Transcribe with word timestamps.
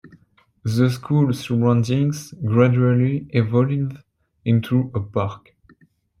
The 0.63 0.89
school 0.89 1.31
surroundings 1.31 2.33
gradually 2.43 3.27
evolved 3.33 3.99
into 4.43 4.89
a 4.95 4.99
park. 4.99 5.51